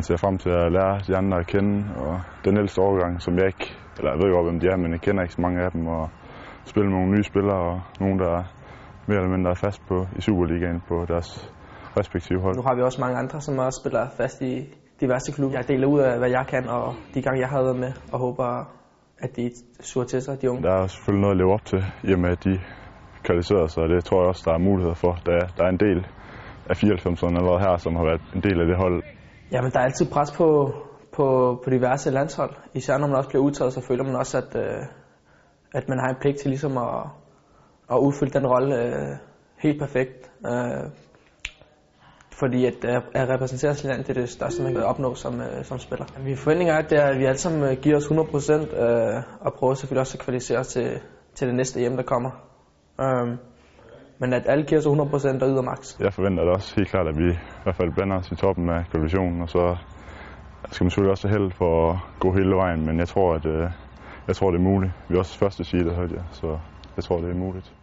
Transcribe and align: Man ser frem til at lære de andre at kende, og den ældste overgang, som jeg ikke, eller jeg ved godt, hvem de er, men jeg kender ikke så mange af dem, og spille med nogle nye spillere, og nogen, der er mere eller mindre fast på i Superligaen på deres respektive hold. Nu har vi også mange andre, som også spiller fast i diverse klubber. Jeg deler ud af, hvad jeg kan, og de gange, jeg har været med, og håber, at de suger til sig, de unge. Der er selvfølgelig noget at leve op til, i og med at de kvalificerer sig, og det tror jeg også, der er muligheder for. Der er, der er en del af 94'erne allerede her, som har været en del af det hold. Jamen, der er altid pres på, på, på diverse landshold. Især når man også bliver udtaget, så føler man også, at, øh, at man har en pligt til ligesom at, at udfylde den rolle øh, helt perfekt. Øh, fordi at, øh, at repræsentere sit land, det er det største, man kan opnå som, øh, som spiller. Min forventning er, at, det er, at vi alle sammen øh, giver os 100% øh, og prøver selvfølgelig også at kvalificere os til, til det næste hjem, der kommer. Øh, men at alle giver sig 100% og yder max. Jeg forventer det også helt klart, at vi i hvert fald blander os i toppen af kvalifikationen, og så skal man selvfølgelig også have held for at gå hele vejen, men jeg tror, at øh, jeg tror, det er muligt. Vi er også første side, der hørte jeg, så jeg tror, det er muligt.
Man 0.00 0.04
ser 0.04 0.16
frem 0.16 0.38
til 0.38 0.50
at 0.50 0.72
lære 0.72 1.00
de 1.06 1.16
andre 1.16 1.38
at 1.38 1.46
kende, 1.46 1.76
og 1.96 2.20
den 2.44 2.56
ældste 2.56 2.78
overgang, 2.78 3.22
som 3.22 3.32
jeg 3.38 3.46
ikke, 3.46 3.66
eller 3.98 4.10
jeg 4.12 4.18
ved 4.22 4.32
godt, 4.34 4.46
hvem 4.46 4.60
de 4.60 4.66
er, 4.66 4.76
men 4.76 4.92
jeg 4.92 5.00
kender 5.00 5.22
ikke 5.22 5.34
så 5.34 5.40
mange 5.40 5.60
af 5.64 5.70
dem, 5.70 5.86
og 5.86 6.10
spille 6.64 6.88
med 6.90 6.98
nogle 6.98 7.12
nye 7.14 7.22
spillere, 7.22 7.60
og 7.70 7.80
nogen, 8.00 8.18
der 8.18 8.30
er 8.38 8.44
mere 9.06 9.18
eller 9.18 9.36
mindre 9.36 9.56
fast 9.56 9.80
på 9.88 10.06
i 10.18 10.20
Superligaen 10.20 10.80
på 10.88 10.96
deres 11.08 11.52
respektive 11.98 12.40
hold. 12.40 12.56
Nu 12.56 12.62
har 12.62 12.74
vi 12.74 12.82
også 12.82 13.00
mange 13.00 13.16
andre, 13.18 13.40
som 13.40 13.58
også 13.58 13.80
spiller 13.82 14.04
fast 14.16 14.42
i 14.42 14.54
diverse 15.00 15.32
klubber. 15.32 15.58
Jeg 15.58 15.68
deler 15.68 15.86
ud 15.86 16.00
af, 16.00 16.18
hvad 16.18 16.30
jeg 16.30 16.44
kan, 16.48 16.68
og 16.68 16.94
de 17.14 17.22
gange, 17.22 17.40
jeg 17.40 17.48
har 17.48 17.62
været 17.62 17.78
med, 17.84 17.92
og 18.12 18.18
håber, 18.18 18.48
at 19.18 19.36
de 19.36 19.50
suger 19.80 20.06
til 20.06 20.22
sig, 20.22 20.42
de 20.42 20.50
unge. 20.50 20.62
Der 20.62 20.74
er 20.82 20.86
selvfølgelig 20.86 21.20
noget 21.20 21.34
at 21.34 21.40
leve 21.42 21.52
op 21.52 21.64
til, 21.64 21.80
i 22.08 22.12
og 22.12 22.18
med 22.18 22.30
at 22.30 22.44
de 22.44 22.54
kvalificerer 23.22 23.66
sig, 23.66 23.82
og 23.82 23.88
det 23.88 24.04
tror 24.04 24.20
jeg 24.22 24.28
også, 24.28 24.42
der 24.46 24.54
er 24.54 24.58
muligheder 24.58 24.94
for. 25.04 25.12
Der 25.26 25.32
er, 25.32 25.46
der 25.56 25.64
er 25.64 25.68
en 25.68 25.80
del 25.86 26.06
af 26.70 26.74
94'erne 26.84 27.36
allerede 27.40 27.60
her, 27.66 27.76
som 27.76 27.96
har 27.96 28.04
været 28.04 28.22
en 28.34 28.42
del 28.42 28.60
af 28.60 28.66
det 28.66 28.76
hold. 28.76 29.02
Jamen, 29.52 29.70
der 29.70 29.80
er 29.80 29.84
altid 29.84 30.06
pres 30.06 30.32
på, 30.32 30.72
på, 31.12 31.58
på 31.64 31.70
diverse 31.70 32.10
landshold. 32.10 32.54
Især 32.74 32.98
når 32.98 33.06
man 33.06 33.16
også 33.16 33.28
bliver 33.28 33.44
udtaget, 33.44 33.72
så 33.72 33.80
føler 33.80 34.04
man 34.04 34.16
også, 34.16 34.38
at, 34.38 34.56
øh, 34.56 34.86
at 35.74 35.88
man 35.88 35.98
har 35.98 36.08
en 36.08 36.16
pligt 36.20 36.40
til 36.40 36.50
ligesom 36.50 36.78
at, 36.78 37.06
at 37.92 37.98
udfylde 37.98 38.32
den 38.38 38.46
rolle 38.46 38.84
øh, 38.84 39.16
helt 39.58 39.78
perfekt. 39.80 40.30
Øh, 40.46 40.90
fordi 42.32 42.66
at, 42.66 42.84
øh, 42.84 43.02
at 43.14 43.28
repræsentere 43.28 43.74
sit 43.74 43.84
land, 43.84 44.04
det 44.04 44.16
er 44.16 44.20
det 44.20 44.28
største, 44.28 44.62
man 44.62 44.74
kan 44.74 44.82
opnå 44.82 45.14
som, 45.14 45.40
øh, 45.40 45.64
som 45.64 45.78
spiller. 45.78 46.06
Min 46.24 46.36
forventning 46.36 46.70
er, 46.70 46.76
at, 46.76 46.90
det 46.90 46.98
er, 46.98 47.06
at 47.06 47.18
vi 47.18 47.24
alle 47.24 47.38
sammen 47.38 47.62
øh, 47.70 47.76
giver 47.82 47.96
os 47.96 48.06
100% 48.06 48.12
øh, 48.82 49.22
og 49.40 49.54
prøver 49.54 49.74
selvfølgelig 49.74 50.00
også 50.00 50.18
at 50.18 50.24
kvalificere 50.24 50.58
os 50.58 50.68
til, 50.68 51.00
til 51.34 51.46
det 51.48 51.56
næste 51.56 51.80
hjem, 51.80 51.96
der 51.96 52.02
kommer. 52.02 52.30
Øh, 53.00 53.36
men 54.20 54.32
at 54.32 54.42
alle 54.46 54.64
giver 54.64 54.80
sig 54.80 54.90
100% 54.90 55.42
og 55.42 55.50
yder 55.50 55.62
max. 55.62 56.00
Jeg 56.00 56.12
forventer 56.12 56.44
det 56.44 56.52
også 56.52 56.74
helt 56.76 56.88
klart, 56.88 57.06
at 57.08 57.18
vi 57.18 57.30
i 57.30 57.62
hvert 57.62 57.76
fald 57.76 57.92
blander 57.92 58.16
os 58.16 58.32
i 58.32 58.36
toppen 58.36 58.68
af 58.68 58.84
kvalifikationen, 58.90 59.42
og 59.42 59.48
så 59.48 59.76
skal 60.70 60.84
man 60.84 60.90
selvfølgelig 60.90 61.10
også 61.10 61.28
have 61.28 61.38
held 61.38 61.50
for 61.52 61.90
at 61.90 61.98
gå 62.18 62.32
hele 62.32 62.54
vejen, 62.54 62.86
men 62.86 62.98
jeg 62.98 63.08
tror, 63.08 63.34
at 63.34 63.46
øh, 63.46 63.70
jeg 64.28 64.36
tror, 64.36 64.50
det 64.50 64.58
er 64.58 64.62
muligt. 64.62 64.92
Vi 65.08 65.14
er 65.14 65.18
også 65.18 65.38
første 65.38 65.64
side, 65.64 65.84
der 65.84 65.94
hørte 65.94 66.14
jeg, 66.14 66.24
så 66.30 66.58
jeg 66.96 67.04
tror, 67.04 67.20
det 67.20 67.30
er 67.30 67.34
muligt. 67.34 67.79